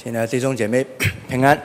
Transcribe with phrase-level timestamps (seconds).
[0.00, 0.86] 亲爱的弟兄姐妹，
[1.28, 1.60] 平安。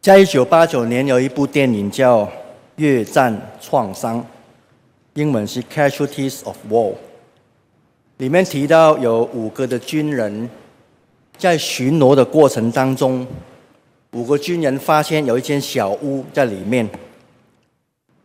[0.00, 2.22] 在一九八九年，有一部电影叫
[2.76, 4.20] 《越战创伤》，
[5.14, 6.92] 英文是《Casualties of War》。
[8.18, 10.48] 里面提到有五个的军人
[11.36, 13.26] 在巡逻的过程当中，
[14.12, 16.88] 五个军人发现有一间小屋在里面，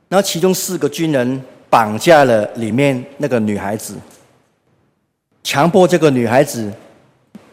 [0.10, 1.42] 然后其中四个军人
[1.72, 3.96] 绑架了里面那个女孩子。
[5.44, 6.72] 强迫这个女孩子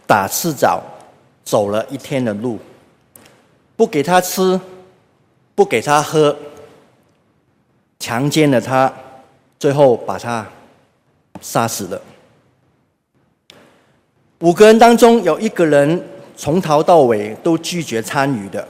[0.07, 0.83] 打赤脚
[1.45, 2.59] 走了一天的路，
[3.77, 4.61] 不给她吃，
[5.55, 6.37] 不给她喝，
[7.99, 8.93] 强奸了她，
[9.59, 10.47] 最后把她
[11.41, 12.01] 杀死了。
[14.41, 16.01] 五个人当中有一个人
[16.37, 18.67] 从头到尾都拒绝参与的，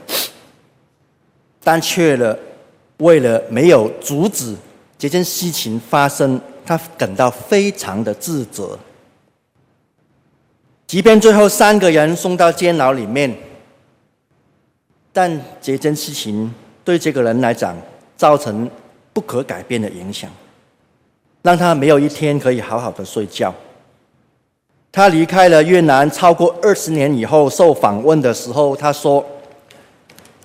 [1.63, 2.37] 但却了
[2.97, 4.55] 为了没有阻止
[4.97, 8.79] 这件事情发生，他感到非常的自责。
[10.89, 13.31] 即便最后三个人送到监牢里面，
[15.13, 16.51] 但这件事情
[16.83, 17.77] 对这个人来讲
[18.17, 18.67] 造成
[19.13, 20.27] 不可改变的影响，
[21.43, 23.53] 让他没有一天可以好好的睡觉。
[24.91, 29.23] 他离开了越南超过二十年以后，受访问的时候，他说：“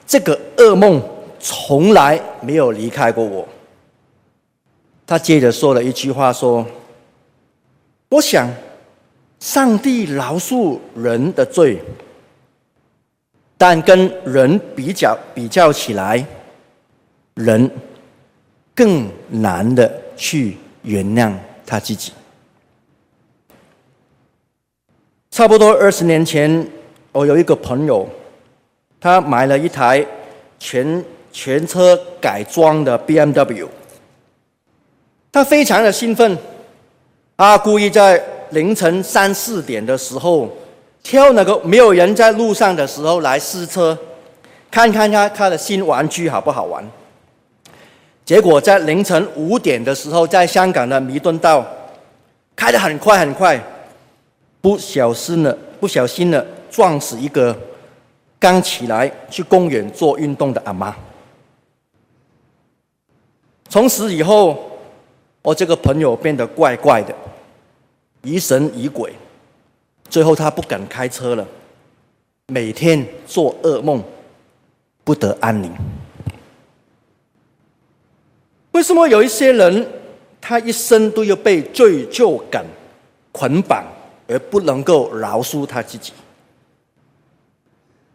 [0.07, 1.03] 这个噩梦
[1.41, 3.49] 从来没有离开过我。”
[5.09, 6.67] 他接着说了一句话说
[8.13, 8.47] ：“我想。”
[9.45, 11.79] 上帝饶恕人的罪，
[13.59, 16.25] 但跟人比较比较起来，
[17.35, 17.71] 人
[18.75, 21.31] 更难的去原谅
[21.67, 22.11] 他自己。
[25.31, 26.67] 差不多二十年前，
[27.13, 28.09] 我有一个朋友，
[28.99, 30.03] 他买了一台
[30.59, 33.69] 全全车改装的 BMW，
[35.31, 36.35] 他非常的兴奋，
[37.37, 38.25] 他故意在。
[38.51, 40.49] 凌晨三四点的时候，
[41.03, 43.97] 挑那个没有人在路上的时候来试车，
[44.71, 46.85] 看看他他的新玩具好不好玩。
[48.25, 51.65] 结果在凌晨五点的时候，在香港的弥敦道，
[52.57, 53.63] 开得很快很快，
[54.61, 57.55] 不小心了不小心了撞死一个
[58.39, 60.95] 刚起来去公园做运动的阿妈。
[63.69, 64.59] 从此以后，
[65.43, 67.15] 我这个朋友变得怪怪的。
[68.25, 69.13] 疑神疑鬼，
[70.09, 71.47] 最后他不敢开车了，
[72.47, 74.03] 每天做噩梦，
[75.05, 75.71] 不得安宁。
[78.73, 79.87] 为什么有一些人，
[80.41, 82.65] 他一生都要被罪疚感
[83.31, 83.85] 捆绑，
[84.27, 86.13] 而不能够饶恕他自己？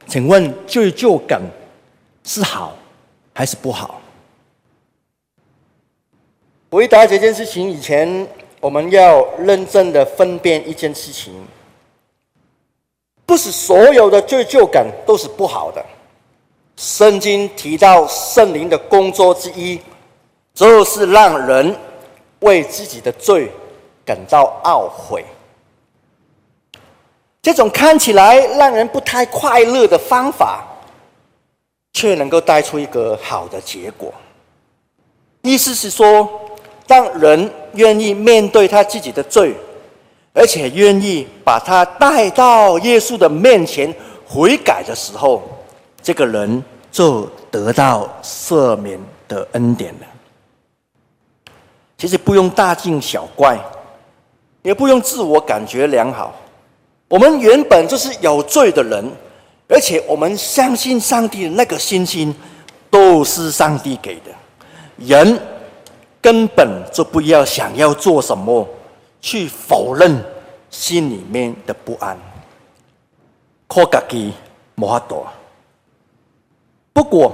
[0.07, 1.39] 请问罪疚感
[2.23, 2.75] 是好
[3.31, 4.01] 还是不好？
[6.71, 8.27] 回答这件事情以前。
[8.59, 11.33] 我们要认真的分辨一件事情，
[13.25, 15.83] 不是所有的罪疚感都是不好的。
[16.75, 19.79] 圣经提到圣灵的工作之一，
[20.53, 21.75] 就是让人
[22.39, 23.51] 为自己的罪
[24.05, 25.25] 感到懊悔。
[27.41, 30.65] 这种看起来让人不太快乐的方法，
[31.93, 34.13] 却能够带出一个好的结果。
[35.41, 36.27] 意思是说，
[36.89, 39.53] 当人愿意面对他自己的罪，
[40.33, 43.93] 而且愿意把他带到耶稣的面前
[44.27, 45.43] 悔改的时候，
[46.01, 51.53] 这个人就得到赦免的恩典了。
[51.95, 53.55] 其实不用大惊小怪，
[54.63, 56.33] 也不用自我感觉良好。
[57.07, 59.05] 我们原本就是有罪的人，
[59.67, 62.33] 而且我们相信上帝的那个信心
[62.89, 64.31] 都是上帝给的。
[64.97, 65.39] 人。
[66.21, 68.67] 根本就不要想要做什么，
[69.21, 70.23] 去否认
[70.69, 72.17] 心里面的不安。
[73.67, 74.33] 靠自己
[74.75, 75.25] 没法度。
[76.91, 77.33] 不过，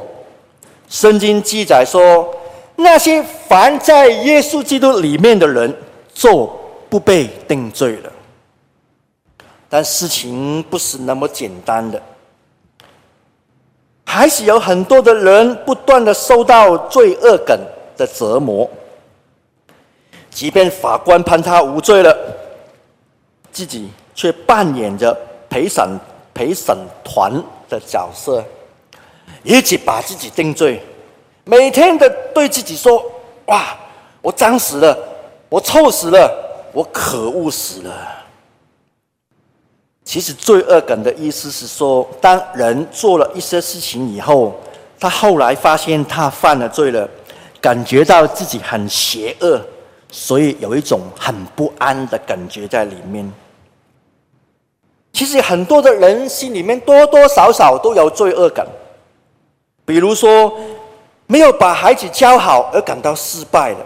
[0.89, 2.31] 圣经记载说，
[2.75, 5.73] 那些凡在耶稣基督里面的人，
[6.13, 6.45] 就
[6.89, 8.11] 不被定罪了。
[9.69, 12.01] 但事情不是那么简单的，
[14.05, 17.59] 还是有很多的人不断的受到罪恶感
[17.97, 18.69] 的折磨，
[20.35, 22.13] 即便法官判他无罪了，
[23.53, 25.17] 自己却扮演着
[25.49, 25.97] 陪审
[26.33, 27.31] 陪审团
[27.69, 28.43] 的角色，
[29.43, 30.83] 一直把自己定罪，
[31.45, 33.01] 每天的对自己说
[33.47, 33.77] ：“哇，
[34.21, 34.97] 我脏死了，
[35.47, 36.29] 我臭死了，
[36.73, 37.93] 我可恶死了。”
[40.03, 44.53] 其实罪恶感的意思是说，当人做了一些事情以后，
[44.99, 47.09] 他后来发现他犯了罪了。
[47.61, 49.59] 感觉到自己很邪恶，
[50.17, 53.29] 所以有一种很不安的感觉在里面。
[55.11, 58.65] 其实很多的人心里面多多少少都有罪恶感，
[59.85, 60.57] 比如说
[61.27, 63.79] 没有把孩子教好而感到失败了，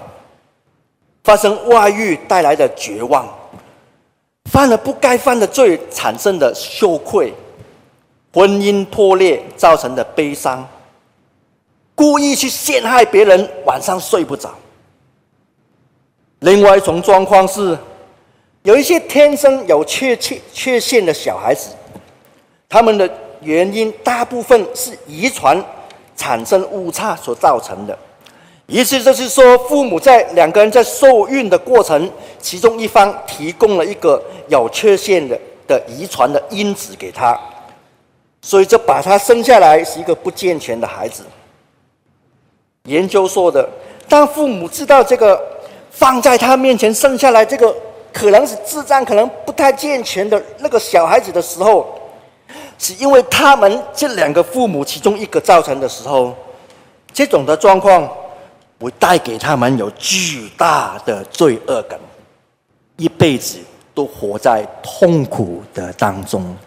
[1.23, 3.27] 发生外遇带来的绝望，
[4.51, 7.33] 犯了不该犯的罪产生的羞愧，
[8.31, 10.67] 婚姻破裂造成的悲伤，
[11.95, 14.53] 故意去陷害别人，晚上睡不着。
[16.39, 17.77] 另外一种状况是。
[18.63, 21.69] 有一些天生有缺缺缺陷的小孩子，
[22.67, 23.09] 他们的
[23.39, 25.63] 原因大部分是遗传
[26.17, 27.97] 产生误差所造成的。
[28.67, 37.39] 意思就是说，父母在两个人在受孕的过程，其中一方提供了一个有缺陷的的遗传的因子给他，
[38.41, 41.23] 所以就把他生下来是一个不健全的孩子。
[42.83, 43.67] 研究说的，
[44.09, 45.41] 当父母知道这个
[45.91, 47.75] 放在他面前生下来这个。
[48.11, 51.87] 可能是智障可能不太健全的那个小孩子的时候，
[52.79, 56.35] 是因为他们这两个父母其中一个造成的时候，
[57.13, 58.09] 这种的状况
[58.79, 61.99] 会带给他们有巨大的罪恶感，
[62.97, 63.59] 一辈子
[63.93, 66.57] 都活在痛苦的当中。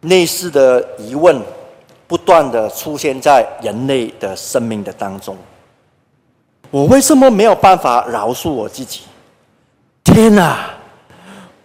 [0.00, 1.40] 类似的疑问
[2.08, 5.36] 不断的出现在人类的生命的当中。
[6.70, 9.02] 我为什么没有办法饶恕我自己？
[10.04, 10.70] 天哪！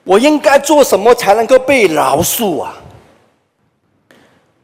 [0.04, 2.74] 我应该做什么才能够被饶恕啊？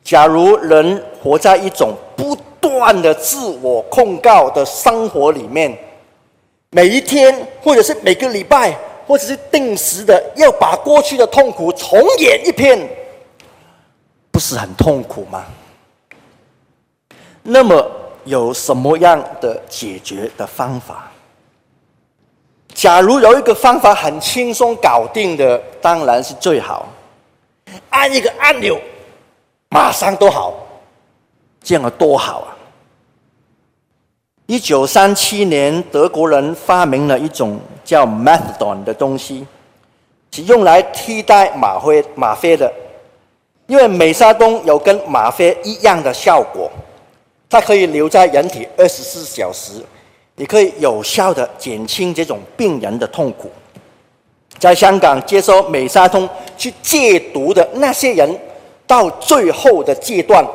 [0.04, 5.78] 假如人活在一种不断的自我控告的生活里面，
[6.70, 12.88] 每一天，或者是每个礼拜，或者是定时的要把过去的痛苦重演一遍，
[14.32, 15.46] 不是很痛苦吗？
[17.42, 17.92] 那么。
[18.28, 21.12] 有什么样的解决的方法？
[22.74, 26.86] 假如有一个方法很轻松搞定的，当然是最好。
[27.90, 28.80] 按一个按钮，
[29.70, 30.54] 马上都好，
[31.62, 32.54] 这样多好啊！
[34.46, 39.48] 一九三七年，德国人发明了一种叫 m e t h a d o n 的东西，
[40.32, 42.72] 是用来替代吗啡吗啡的，
[43.66, 46.67] 因为美沙酮有跟吗啡一样的效果。
[47.50, 49.82] 它可以留在人体二十四小时，
[50.36, 53.50] 也可以有效的减轻这种病人的痛苦。
[54.60, 56.28] 在香港接受美沙酮
[56.58, 58.38] 去戒毒的那些人，
[58.86, 60.46] 到最后的阶段，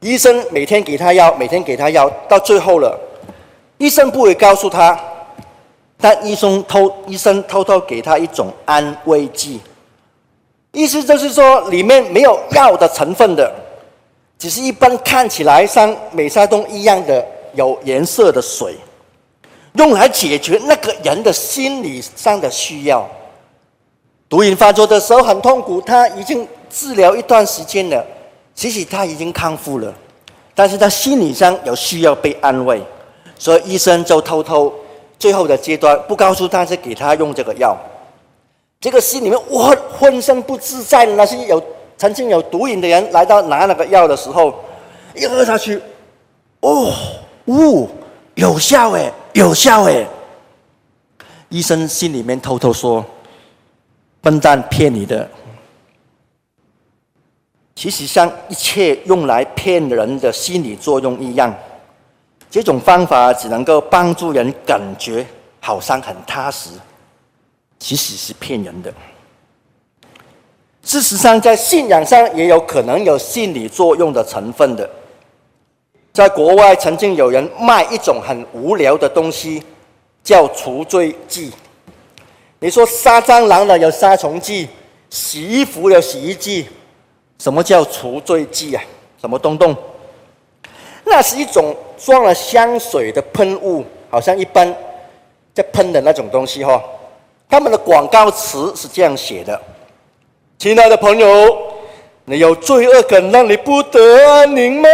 [0.00, 2.98] 医生每天给他药，每天给他药，到最后了，
[3.78, 4.98] 医生不会告诉他，
[5.98, 9.60] 但医生偷医生偷偷给他一种安慰剂，
[10.72, 13.52] 意思就是说里面没有药的成分的。
[14.38, 17.24] 只是一般看起来像美沙酮一样的
[17.54, 18.74] 有颜色的水，
[19.74, 23.08] 用来解决那个人的心理上的需要。
[24.28, 28.04] 毒瘾发作的时候很痛苦，他已经治疗一段时间了，
[28.52, 29.94] 其实他已经康复了，
[30.56, 32.82] 但是他心理上有需要被安慰，
[33.38, 34.72] 所以医生就偷偷
[35.20, 37.76] 最后的阶段不告诉他是给他用这个药。
[38.80, 41.62] 这个心里面我浑身不自在那些有。
[42.02, 44.52] 曾经有毒瘾的人来到拿那个药的时候，
[45.14, 45.80] 一喝下去，
[46.58, 46.92] 哦，
[47.46, 47.88] 呜，
[48.34, 50.04] 有效哎，有效哎。
[51.48, 53.04] 医生心里面偷偷说
[54.20, 55.30] ：“笨蛋，骗你的。”
[57.76, 61.54] 其实像一切用来骗人的心理作用一样，
[62.50, 65.24] 这种方法只能够帮助人感觉
[65.60, 66.70] 好像很踏实，
[67.78, 68.92] 其实是骗人的。
[70.84, 74.88] 事实上，在信仰上也有可能有心理作用的成分的。
[76.12, 79.62] 在国外，曾经有人卖一种很无聊的东西，
[80.24, 81.52] 叫除罪剂。
[82.58, 84.68] 你说杀蟑螂的有杀虫剂，
[85.08, 86.68] 洗衣服有洗衣剂，
[87.38, 88.82] 什么叫除罪剂啊？
[89.20, 89.74] 什么东东？
[91.04, 94.74] 那是一种装了香水的喷雾，好像一般
[95.54, 96.82] 在喷的那种东西哈。
[97.48, 99.60] 他们的广告词是这样写的。
[100.62, 101.26] 亲爱的朋友，
[102.24, 104.88] 你有罪恶感让你不得安宁吗？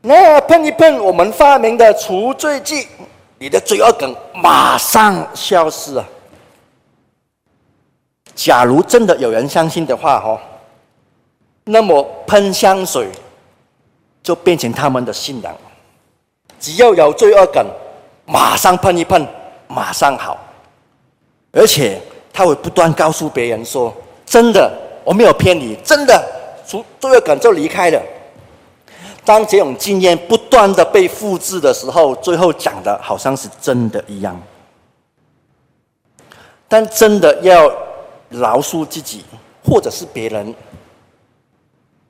[0.00, 2.86] 那喷一喷我们发明的除罪剂，
[3.36, 6.04] 你的罪恶感马上消失啊！
[8.36, 10.38] 假如真的有人相信的话，哦，
[11.64, 13.08] 那么喷香水
[14.22, 15.52] 就变成他们的信仰。
[16.60, 17.66] 只要有罪恶感，
[18.24, 19.26] 马上喷一喷，
[19.66, 20.38] 马上好。
[21.50, 22.00] 而且
[22.32, 23.92] 他会不断告诉别人说。
[24.26, 24.72] 真的，
[25.04, 25.76] 我没有骗你。
[25.84, 26.24] 真的，
[26.66, 28.02] 除罪恶感就离开了。
[29.24, 34.38] 当这种经验不断的被复制的时候，最后讲的好像是真的一样。
[36.68, 37.72] 但真的要
[38.28, 39.24] 饶恕自己
[39.64, 40.54] 或者是别人，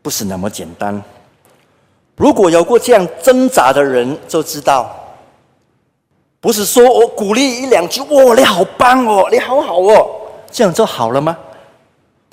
[0.02, 1.00] 不是那么简单。
[2.16, 4.94] 如果有过这样挣扎的人，就知道，
[6.40, 10.10] 不是说我鼓励一两句，哇，你好棒哦，你好好哦，
[10.50, 11.36] 这样就好了吗？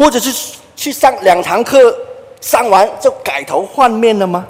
[0.01, 1.95] 或者是去上两堂课，
[2.41, 4.47] 上完就改头换面了吗？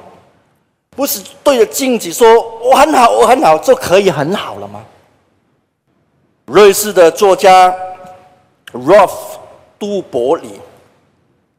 [0.91, 2.25] 不是对着镜子说
[2.61, 4.81] 我很好，我很好，就可以很好了吗？
[6.45, 7.75] 瑞士的作家
[8.71, 9.11] Rolf
[9.77, 10.61] 都伯里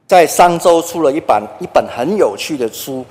[0.06, 3.04] 在上周出了一本一本很有趣的书。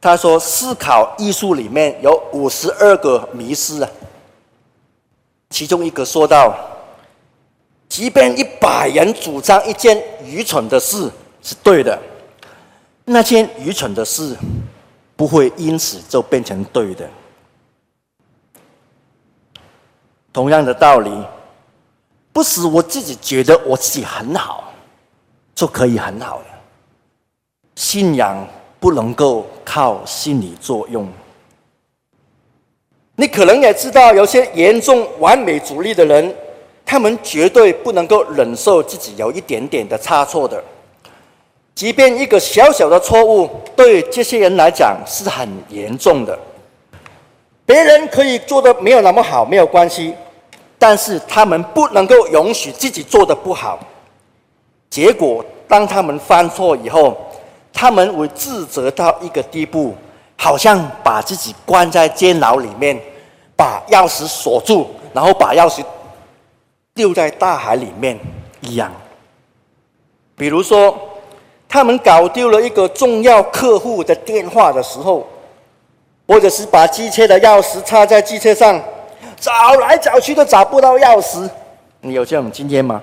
[0.00, 3.90] 他说：“思考艺术里面有五十二个迷思啊，
[5.50, 6.54] 其中一个说到，
[7.94, 11.08] 即便一百人主张一件愚蠢的事
[11.44, 11.96] 是对的，
[13.04, 14.36] 那件愚蠢的事
[15.14, 17.08] 不会因此就变成对的。
[20.32, 21.10] 同样的道理，
[22.32, 24.72] 不是我自己觉得我自己很好
[25.54, 26.46] 就可以很好的
[27.76, 28.44] 信仰。”
[28.80, 31.08] 不能够靠心理作用。
[33.16, 36.36] 你可能也知道，有些严重完美主义的人，
[36.86, 40.62] 他们绝对不能够忍受自己有一点点的差错的。
[41.74, 46.38] 即便一个小小的错误，对这些人来讲是很严重的。
[47.66, 50.14] 别人可以做的没有那么好，没有关系，
[50.78, 53.80] 但是他们不能够允许自己做的不好。
[54.88, 57.16] 结果，当他们犯错以后，
[57.72, 59.94] 他们会自责到一个地步，
[60.36, 62.96] 好像把自己关在监牢里面，
[63.56, 65.82] 把钥匙锁住，然后把钥匙
[66.94, 68.18] 丢在大海里面
[68.60, 68.92] 一样。
[70.36, 70.96] 比如说，
[71.68, 75.26] 他们搞丢了一个重要客户的电话的时候，
[76.26, 78.80] 或者是把机车的钥匙插在机车上，
[79.36, 81.48] 找来找去都找不到钥匙。
[82.00, 83.02] 你有这种经验吗？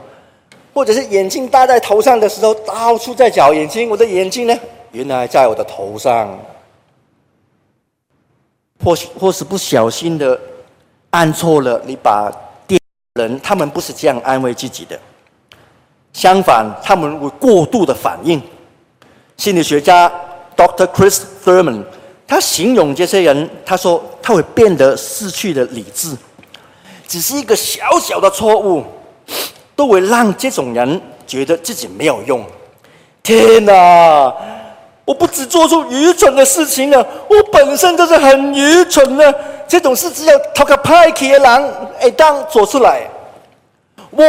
[0.73, 3.89] 或者是眼镜戴在头上的时候，到处在找眼镜。
[3.89, 4.57] 我的眼镜呢？
[4.91, 6.39] 原来在我的头上。
[8.83, 10.39] 或许或是不小心的
[11.11, 12.31] 按错了，你把
[13.21, 14.99] 人，他们不是这样安慰自己的。
[16.13, 18.41] 相反，他们会过度的反应。
[19.37, 20.11] 心理学家
[20.55, 20.87] Dr.
[20.87, 21.83] Chris Thurman
[22.27, 26.15] 他形容这些人，他说他会变得失去了理智，
[27.07, 28.83] 只是一个小小的错误。
[29.73, 32.45] 都会让这种人觉得自己没有用。
[33.23, 34.31] 天哪！
[35.05, 39.33] 我不只做出愚蠢的事情了，我本身就是很愚蠢的。
[39.67, 43.01] 这种事只有讨个派气的人会当做出来。
[44.09, 44.23] 我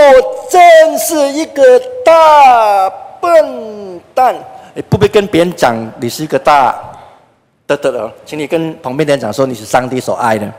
[0.49, 2.89] 真是一个大
[3.21, 4.37] 笨蛋！
[4.75, 6.75] 你不必跟别人讲你是一个大
[7.67, 10.51] 得得了，请你跟旁边的人讲说你是上帝所爱的。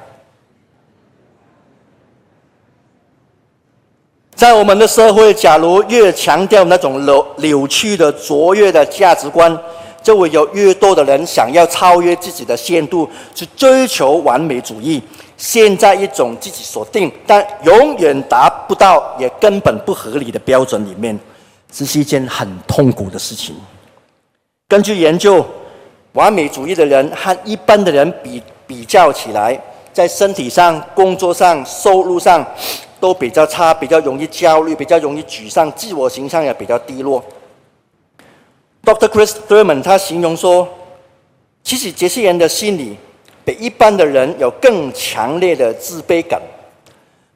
[4.36, 9.58] 在我们的社会，假如越强调那种扭扭曲的卓越的价值观，
[10.04, 15.02] 就会有越多的人想要超越自己的限度，去追求完美主义，
[15.38, 21.18] 陷在一种自己所定但永远达不到也根本不合理的标准里面，
[21.72, 23.56] 这是一件很痛苦的事情。
[24.68, 25.44] 根据研究，
[26.12, 29.60] 完美主义的人和一般的人比比较起来，
[29.94, 32.46] 在身体上、工作上、收入上。
[33.00, 37.22] 都比较差，比较容易焦虑，比较容易沮丧，自我形象也比较低落。
[38.86, 39.08] Dr.
[39.08, 40.68] Chris Thurman 他形容说，
[41.64, 42.98] 其实这些人的心理
[43.46, 46.42] 比一般的人有更强烈的自卑感。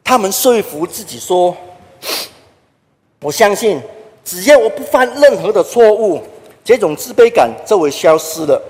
[0.04, 1.56] 他们说服自己说
[3.24, 3.82] ：“我相信，
[4.25, 6.22] 只要我不犯任何的错误，
[6.66, 8.62] 这种自卑感就会消失了。”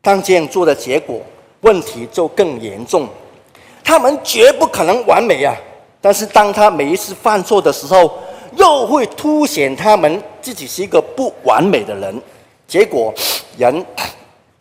[0.00, 1.20] 当这样做的结果，
[1.62, 3.08] 问题就更严重。
[3.82, 5.52] 他们绝不可能完美啊！
[6.00, 8.18] 但是，当他每一次犯错的时候，
[8.54, 12.22] 又会凸显他们自己是一个不完美的人，
[12.68, 13.12] 结果
[13.56, 13.84] 人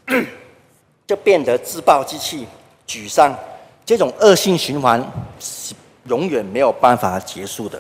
[1.06, 2.48] 就变得自暴自弃、
[2.88, 3.32] 沮丧，
[3.86, 5.00] 这种恶性循环
[5.40, 7.80] 是永远没有办法结束的。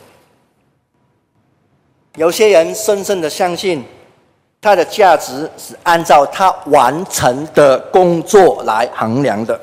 [2.17, 3.83] 有些人深深的相信，
[4.61, 9.59] 他的价值是按照他完成的工作来衡量的，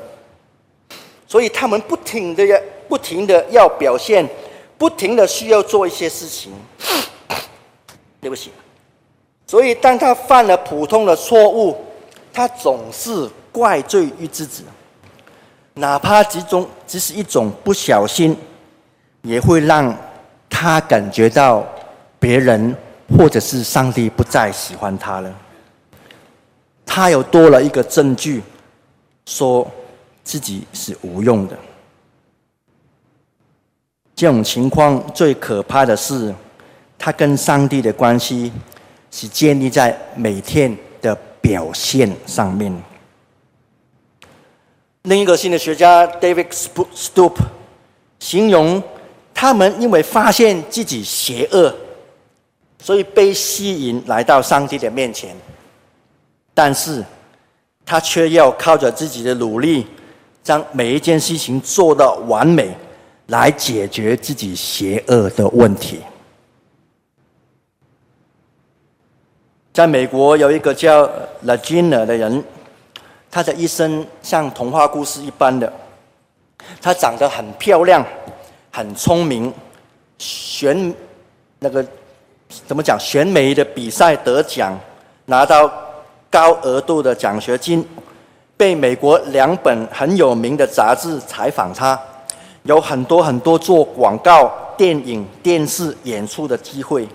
[1.25, 2.59] 所以他们不停的要。
[2.87, 4.29] 不停的要表现，
[4.77, 6.53] 不停的需要做一些事情。
[8.21, 8.51] 对不起，
[9.47, 11.77] 所以当他犯了普通的错误，
[12.33, 14.63] 他总是怪罪于自己，
[15.75, 18.35] 哪怕其中只是一种不小心，
[19.21, 19.95] 也会让
[20.49, 21.65] 他感觉到
[22.19, 22.75] 别人
[23.17, 25.33] 或者是上帝不再喜欢他了。
[26.85, 28.41] 他又多了一个证据，
[29.25, 29.69] 说
[30.23, 31.55] 自己是无用的。
[34.15, 36.33] 这种情况最可怕的是，
[36.97, 38.51] 他跟上帝的关系
[39.17, 42.83] 是建立在每天的表现上面。
[45.03, 46.47] 另一个心理学家 David
[46.93, 47.35] Stoop
[48.19, 48.83] 形容，
[49.33, 51.73] 他们因为发现自己邪恶，
[52.83, 55.33] 所以被吸引来到上帝的面前，
[56.53, 57.01] 但是
[57.85, 59.87] 他却要靠着自己的努力，
[60.43, 62.75] 将每一件事情做到完美，
[63.27, 66.01] 来解决自己邪恶的问题。
[69.75, 71.01] 在美国有一个叫
[71.41, 72.41] l a g i n a 的人，
[73.29, 75.69] 他的一生像童话故事一般的，
[76.81, 78.01] 他长得很漂亮。
[78.71, 79.53] 很聪明，
[80.17, 80.95] 选
[81.59, 81.85] 那个
[82.65, 82.97] 怎么讲？
[82.97, 84.79] 选美的比赛得奖，
[85.25, 85.69] 拿到
[86.29, 87.85] 高额度的奖学金，
[88.55, 91.99] 被美国两本很有名的杂志采访他，
[92.63, 97.05] 有很多很多做广告、电影、电视演出的机会。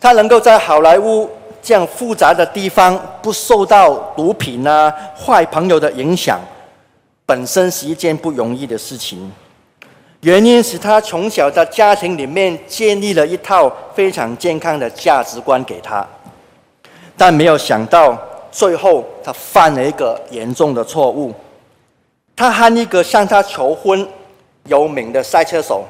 [0.00, 1.28] 他能够在好莱坞
[1.60, 6.40] 这样复杂的地方不受到毒品啊、坏朋友的影响，
[7.26, 9.30] 本身是一件不容易的事情。
[10.20, 16.06] 原因是他从小在家庭里面建立了一套非常健康的价值观给他，
[17.16, 18.16] 但没有想到
[18.50, 21.32] 最后他犯了一个严重的错误。
[22.34, 24.08] 他和一个向他求婚
[24.64, 25.84] 有名的赛车手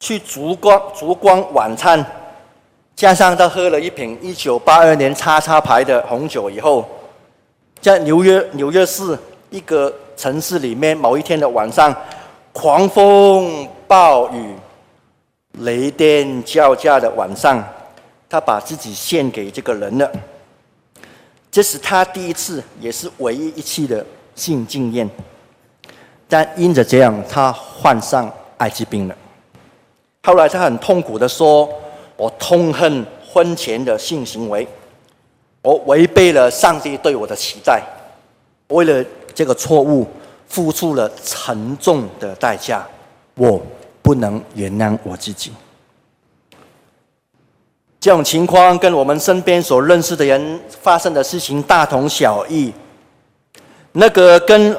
[0.00, 2.04] 去烛光烛光晚餐，
[2.98, 6.84] 加上他喝了一瓶一九八二年叉叉牌的红酒以后，
[7.80, 9.16] 在纽约纽约市
[9.50, 11.94] 一个城市里面某一天的晚上。
[12.52, 14.52] 狂风暴雨、
[15.60, 17.62] 雷电交加的晚上，
[18.28, 20.10] 他把自己献给这个人了。
[21.52, 25.08] 这是他第一次，也是唯一一次的性经验。
[26.26, 29.14] 但因着这样，他患上艾滋病了。
[30.24, 31.68] 后来他很痛苦地说
[32.18, 34.68] ：“我痛恨婚前的性行为，
[35.62, 37.82] 我违背了上帝对我的期待。
[38.68, 39.02] 为了
[39.34, 40.06] 这个错误。”
[40.48, 42.82] 付出了沉重的代价，
[43.34, 43.60] 我
[44.00, 45.52] 不能原谅我自己。
[48.00, 52.72] 这种情况跟我们身边所认识的人发生的事情大同小异。
[53.92, 54.74] 那个跟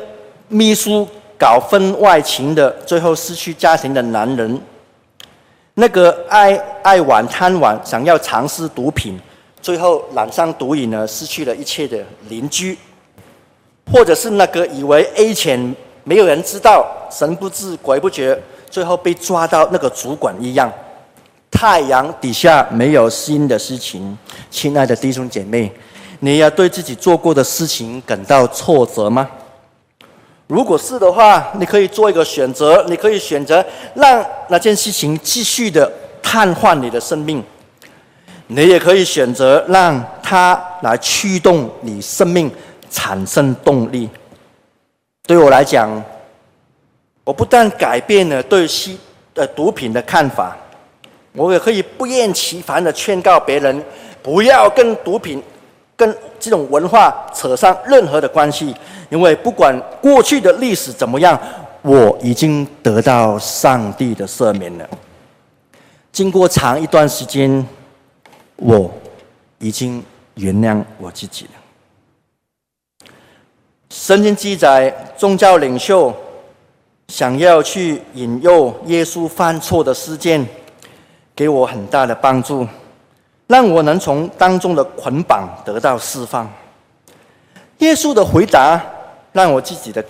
[0.48, 4.58] 秘书搞婚外情的，最后失去家庭的男人；
[5.80, 9.18] 那个爱爱玩贪玩，想要尝试毒品，
[9.62, 12.78] 最后染上毒瘾呢，失去了一切的邻居。
[13.90, 18.38] 或者是那个以为 A 钱没有人知道，神不知鬼不觉，
[18.70, 20.70] 最后被抓到那个主管一样。
[21.50, 24.18] 太阳底下没有新的事情，
[24.52, 25.72] 亲爱的弟兄姐妹，
[26.20, 29.28] 你要对自己做过的事情感到挫折吗？
[30.50, 35.90] 如果是的话，你可以做一个选择，你可以选择让那件事情继续的
[36.22, 37.42] 瘫痪你的生命，
[38.48, 42.52] 你也可以选择让它来驱动你生命。
[42.92, 44.10] 产生动力。
[45.28, 46.04] 对我来讲，
[47.24, 48.98] 我不但改变了对吸
[49.36, 50.58] 呃毒品的看法，
[51.34, 53.86] 我也可以不厌其烦的劝告别人
[54.24, 55.40] 不要跟毒品、
[56.00, 58.74] 跟这种文化扯上任何的关系，
[59.10, 61.38] 因为不管过去的历史怎么样，
[61.82, 64.90] 我已经得到上帝的赦免了。
[66.14, 67.68] 经过长一段时间，
[68.56, 68.90] 我
[69.58, 70.02] 已经
[70.36, 73.10] 原谅我自己了。
[73.90, 76.14] 圣经记载，宗教领袖
[77.10, 80.48] 想要去引诱耶稣犯错的事件，
[81.36, 82.66] 给我很大的帮助，
[83.50, 86.50] 让我能从当中的捆绑得到释放。
[87.80, 88.82] 耶稣的回答
[89.34, 90.06] 让我自己的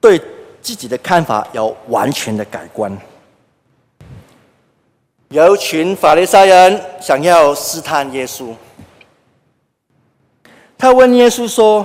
[0.00, 0.18] 对
[0.62, 2.96] 自己的看法有完全的改观。
[5.28, 8.54] 有一群法利赛人想要试探耶稣，
[10.78, 11.84] 他问耶稣说。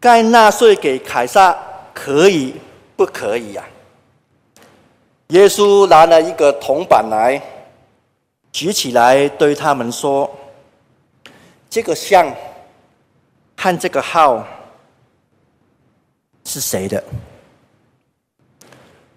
[0.00, 1.56] 该纳税给凯撒
[1.94, 2.54] 可以
[2.94, 4.60] 不可以呀、啊？
[5.28, 7.40] 耶稣拿了一个铜板来，
[8.54, 10.30] 举起来对他们说
[11.68, 12.32] ：“这个像
[13.56, 14.46] 和这个号
[16.44, 17.02] 是谁的？”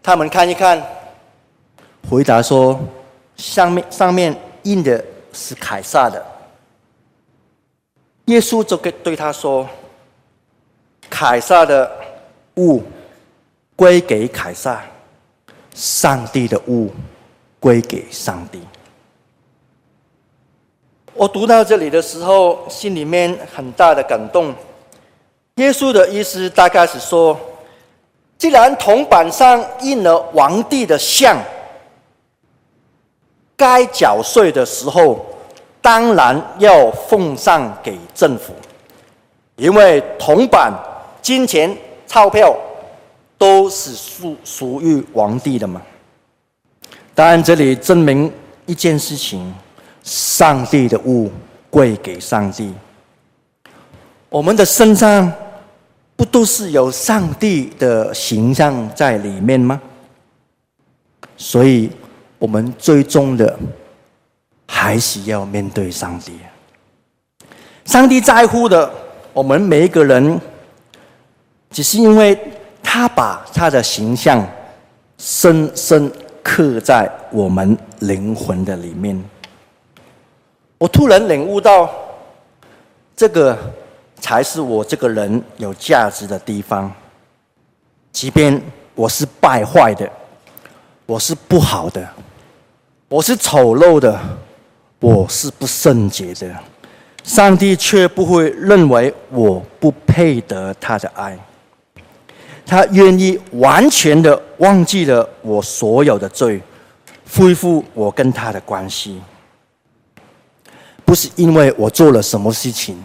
[0.02, 0.84] 他们看一看，
[2.10, 2.80] 回答说
[3.38, 6.26] ：“上面上面印的是凯撒的。”
[8.26, 9.70] 耶稣就跟对他说。
[11.10, 11.90] 凯撒的
[12.58, 12.84] 物
[13.78, 14.84] 归给凯撒，
[15.74, 16.92] 上帝的物
[17.62, 18.62] 归给上帝。
[21.18, 24.54] 我读到这里的时候，心里面很大的感动。
[25.56, 27.36] 耶稣的意思大概是说，
[28.38, 31.36] 既然铜板上印了皇帝的像，
[33.56, 35.26] 该缴税的时候，
[35.82, 38.54] 当然要奉上给政府，
[39.56, 40.72] 因为铜板、
[41.20, 41.76] 金钱、
[42.06, 42.56] 钞票
[43.40, 45.82] 都是属属于皇帝的嘛。
[47.16, 48.32] 当然，这里证明
[48.68, 49.52] 一件事情：
[50.08, 51.30] 上帝的物
[51.70, 52.74] 归给上帝。
[54.30, 55.30] 我们的身上
[56.16, 59.82] 不都是有上帝的形象在里面吗？
[61.36, 61.92] 所以，
[62.40, 63.60] 我们最终的
[64.66, 66.40] 还是要面对上帝。
[67.84, 68.90] 上帝在乎的
[69.34, 70.40] 我们每一个人，
[71.70, 72.40] 只是因为
[72.82, 74.48] 他把他的形象
[75.18, 76.10] 深深。
[76.50, 79.22] 刻在我们灵魂的里面。
[80.78, 81.90] 我突然领悟到，
[83.16, 83.58] 这个
[84.20, 86.92] 才是我这个人有价值的地方。
[88.12, 88.62] 即便
[88.94, 90.08] 我是败坏的，
[91.08, 92.08] 我是不好的，
[93.10, 94.20] 我是丑陋的，
[95.00, 96.56] 我是不圣洁的，
[97.24, 101.38] 上帝却不会认为我不配得他的爱。
[102.68, 106.62] 他愿意完全的忘记了我所有的罪，
[107.36, 109.20] 恢复我跟他的关系。
[111.08, 113.02] 不是因为我做了什么事情，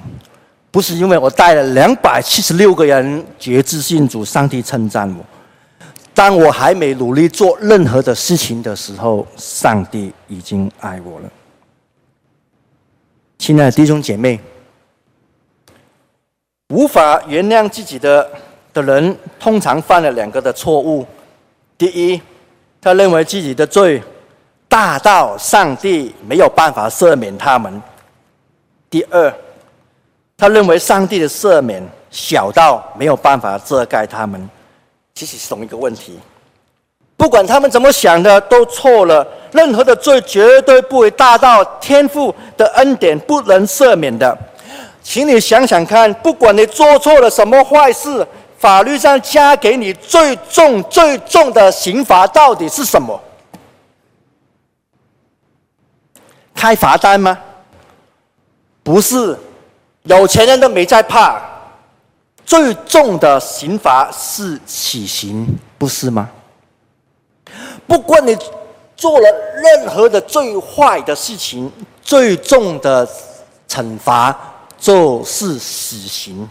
[0.73, 5.25] 不是因为我带了两百七十六个人决志信主，上帝称赞我。
[6.13, 11.31] 当我还没努力做任何的事情的时候，上帝已经爱我了。
[13.39, 14.41] 亲爱的弟兄姐妹，
[16.71, 18.29] 无法原谅自己的。
[18.75, 21.07] 的人通常犯了两个的错误：
[21.77, 22.19] 第一，
[22.81, 24.03] 他认为自己的罪
[24.67, 27.71] 大到上帝没有办法赦免他们；
[28.93, 29.35] 第二，
[30.37, 34.47] 他认为上帝的赦免小到没有办法遮盖他们。
[35.15, 36.21] 其实是同一个问题。
[37.17, 39.27] 不管他们怎么想的，都错了。
[39.51, 44.37] 任何的罪绝对不会大到天父的恩典不能赦免的。
[45.03, 48.27] 请你想想看，不管你做错了什么坏事。
[48.59, 53.19] 法律上加给你最重、最重的刑罚到底是什么？
[56.55, 57.39] 开罚单吗？
[58.83, 59.39] 不是，
[60.05, 61.41] 有钱人都没在怕。
[62.45, 65.47] 最重的刑罚是死刑，
[65.79, 66.29] 不是吗？
[67.87, 68.37] 不管你
[68.97, 69.27] 做了
[69.63, 71.71] 任何的最坏的事情，
[72.03, 73.09] 最重的
[73.69, 74.37] 惩罚
[74.77, 76.49] 就是死刑。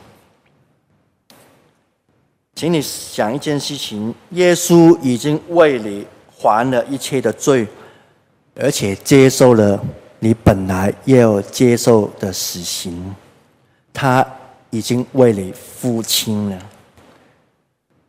[2.55, 7.67] 请你想一件事情：耶稣已经为你还了一切的罪，
[8.55, 9.79] 而且接受了
[10.23, 13.13] 你本来要接受的死刑。
[13.93, 14.25] 他
[14.69, 16.57] 已经为你付清了。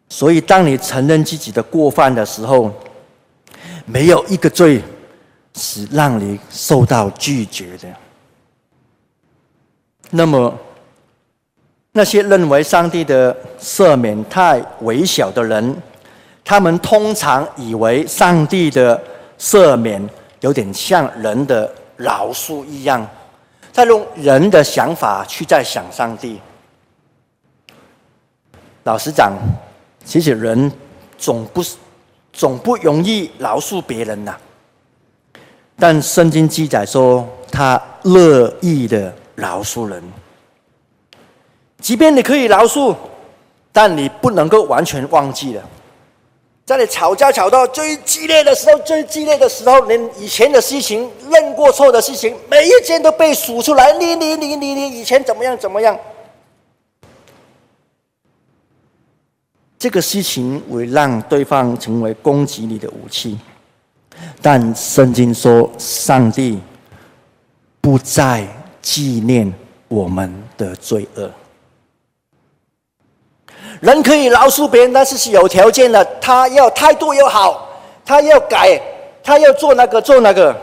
[0.09, 2.71] 所以，当你承认自己的过犯的时候，
[3.85, 4.81] 没有一个罪
[5.55, 7.89] 是让你受到拒绝的。
[10.11, 10.57] 那么，
[11.91, 15.77] 那些认为上帝的赦免太微小的人，
[16.45, 19.03] 他们通常以为上帝的
[19.37, 20.09] 赦免
[20.41, 21.69] 有点像人的
[22.03, 23.09] 饶恕一样，
[23.71, 26.41] 在用人的想法去在想上帝。
[28.85, 29.33] 老实讲，
[30.05, 30.71] 其实人
[31.17, 31.63] 总不
[32.33, 34.37] 总不容易饶恕别人呐。
[35.79, 40.03] 但圣经记载说，他乐意的饶恕人。
[41.79, 42.95] 即便你可以饶恕，
[43.73, 45.63] 但你不能够完全忘记了。
[46.65, 53.93] 在你吵架吵到最激烈的时候，最激烈的时候，连以前的事情、认过错的事情，每一件都被数出来。
[53.99, 55.99] 你你你你你以前怎么样怎么样？
[59.77, 63.37] 这个事情会让对方成为攻击你的武器。
[64.41, 66.61] 但圣经说，上帝
[67.81, 68.47] 不再
[68.81, 69.53] 纪念
[69.89, 71.29] 我们的罪恶。
[73.83, 76.05] 人可以饶恕别人，但是是有条件的。
[76.21, 77.69] 他要态度要好，
[78.05, 78.81] 他要改，
[79.25, 80.57] 他要做那个做那个。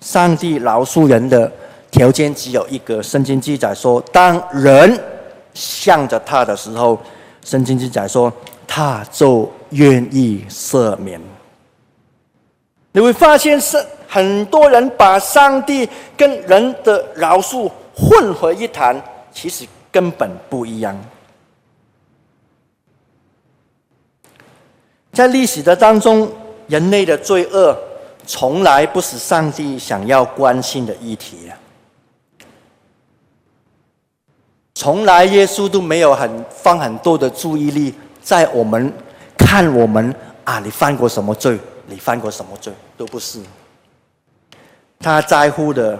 [0.00, 1.50] 上帝饶恕人的
[1.90, 3.02] 条件只有一个。
[3.02, 4.98] 圣经记载说，当人
[5.52, 6.98] 向着他的时候，
[7.44, 8.32] 圣经记载说，
[8.66, 11.20] 他就愿意赦免。
[12.92, 13.76] 你会发现，是
[14.08, 18.98] 很多人把上帝跟人的饶恕混为一谈，
[19.34, 20.98] 其实根本不一样。
[25.14, 26.30] 在历史的当中，
[26.66, 27.78] 人类的罪恶
[28.26, 31.50] 从来不是上帝想要关心的议题！
[34.74, 38.92] 从来耶稣都没有很放很多的注意力在我们
[39.38, 41.56] 看我们啊，你犯过什么罪？
[41.86, 42.72] 你犯过什么罪？
[42.96, 43.40] 都不是。
[44.98, 45.98] 他在乎的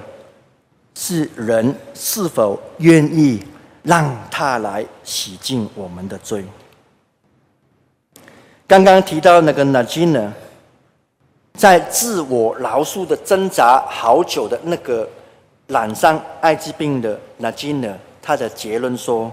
[0.95, 3.41] 是人是否愿意
[3.85, 6.45] 让他来洗净我们的罪。
[8.67, 10.33] 刚刚提到那个纳金呢，
[11.55, 15.09] 在自我饶恕的挣扎好久的那个
[15.67, 19.31] 染上艾滋病的纳金呢，他的结论说：“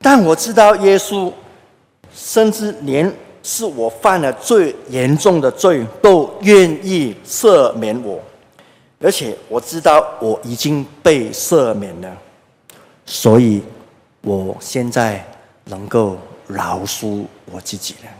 [0.00, 1.32] 但我知道耶稣，
[2.14, 3.10] 甚至连
[3.42, 8.20] 是我犯了最严重的罪，都愿意赦免我，
[9.00, 12.16] 而且我知道我已经被赦免了，
[13.06, 13.62] 所以
[14.20, 15.24] 我现在
[15.64, 18.10] 能够。”饶恕我自己了。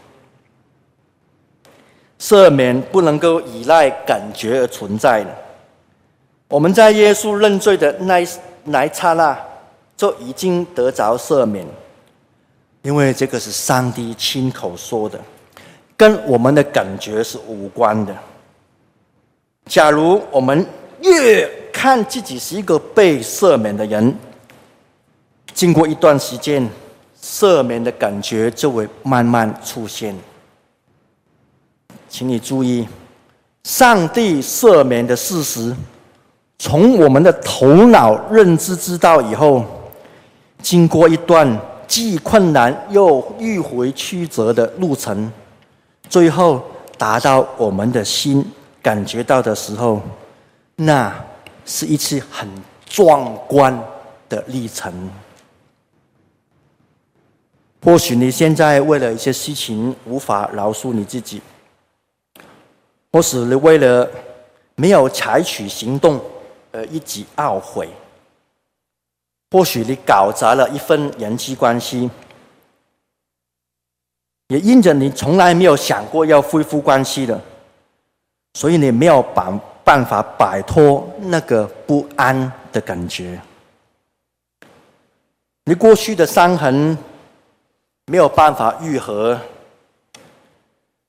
[2.21, 5.31] 赦免不能够依赖感觉而存在的。
[6.47, 8.29] 我们在耶稣认罪的那一
[8.63, 9.37] 那一刹那，
[9.97, 11.67] 就已经得着赦免，
[12.83, 15.19] 因为这个是上帝亲口说的，
[15.97, 18.17] 跟我们的感觉是无关的。
[19.67, 20.65] 假如我们
[21.03, 24.17] 越看自己是一个被赦免的人，
[25.53, 26.71] 经过一段时间。
[27.25, 30.15] 赦免的感觉就会慢慢出现，
[32.07, 32.87] 请你注意，
[33.63, 35.75] 上帝赦免的事实，
[36.59, 39.65] 从我们的头脑认知知道以后，
[40.61, 41.59] 经过一段
[41.89, 45.33] 既困难又迂回曲折的路程，
[46.11, 46.63] 最后
[46.99, 48.45] 达到我们的心
[48.83, 49.99] 感觉到的时候，
[50.77, 51.11] 那
[51.65, 52.47] 是一次很
[52.85, 53.83] 壮观
[54.29, 54.93] 的历程。
[57.85, 61.43] 或许你现在为了一些事情无法饶恕你自己，
[63.13, 64.11] 或是你为了
[64.75, 66.19] 没有采取行动
[66.73, 67.91] 而一直懊悔。
[69.51, 72.11] 或许你搞砸了一份人际关系，
[74.49, 77.39] 也因着你从来没有想过要恢复关系的，
[78.55, 83.39] 所以你没有办办法摆脱那个不安的感觉。
[85.67, 86.97] 你过去的伤痕。
[88.07, 89.41] 没有办法愈合，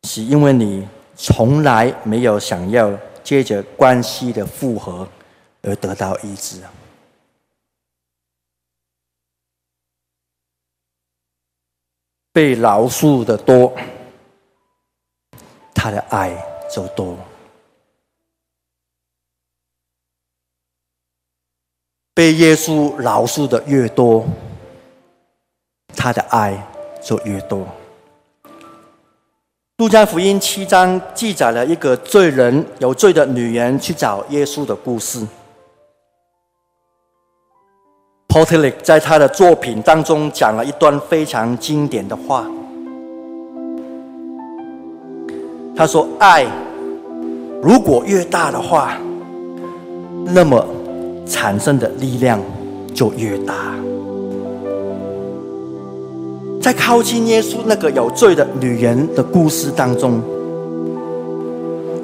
[0.03, 5.07] 是因为你从来没有想要借着关系的复合
[5.61, 6.61] 而得到医治。
[12.31, 13.73] 被饶恕的多，
[15.73, 16.31] 他的爱
[16.73, 17.15] 就多；
[22.13, 24.25] 被耶稣饶恕的越多，
[25.95, 26.74] 他的爱。
[27.05, 27.63] 就越多。
[29.77, 35.25] 路加福音七章记载了一个罪人有罪的女人去找耶稣的故事。
[38.27, 42.49] 波特里在他的作品当中讲了一段非常经典的话。
[45.75, 46.47] 他说：“爱
[47.61, 48.97] 如果越大的话，
[50.25, 50.65] 那么
[51.27, 52.41] 产生的力量
[52.93, 53.75] 就越大。”
[56.65, 60.19] 在靠近耶稣那个有罪的女人的故事当中，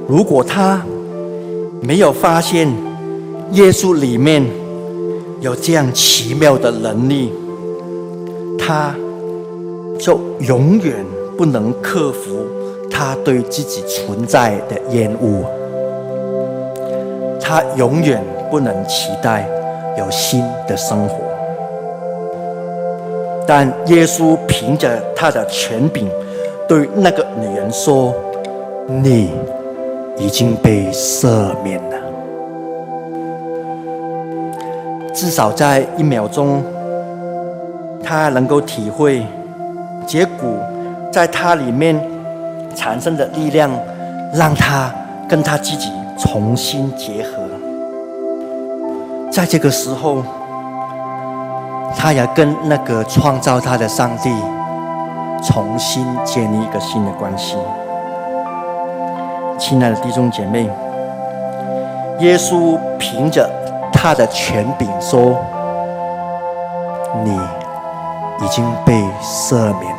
[0.07, 0.79] 如果她
[1.81, 2.71] 没有发现
[3.53, 4.45] 耶稣里面
[5.39, 7.33] 有这样奇妙的能力，
[8.55, 8.93] 她
[9.97, 11.03] 就永远
[11.35, 12.45] 不能克服
[12.87, 15.43] 她对自己存在的厌恶，
[17.41, 19.49] 她永远不能期待
[19.97, 21.30] 有新的生活。
[23.47, 26.07] 但耶稣凭着他的权柄，
[26.67, 28.13] 对那个女人说
[28.87, 29.31] ：“你
[30.17, 31.97] 已经被赦免了。”
[35.13, 36.63] 至少在一秒钟，
[38.03, 39.25] 他能够体会
[40.07, 40.49] 结果，
[41.11, 41.99] 在他里面
[42.75, 43.71] 产生的力量，
[44.33, 44.93] 让他
[45.27, 47.43] 跟他自己重新结合。
[49.29, 50.23] 在这个时候。
[52.01, 54.33] 他也跟那个创造他的上帝
[55.43, 57.55] 重新建立一个新的关系。
[59.59, 60.67] 亲爱的弟兄姐妹，
[62.17, 63.47] 耶稣凭着
[63.93, 65.37] 他的权柄说
[67.23, 67.39] ：“你
[68.43, 69.95] 已经被赦免。”